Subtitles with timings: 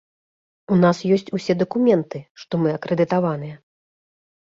[0.75, 3.55] У нас ёсць усе дакументы, што мы акрэдытаваныя.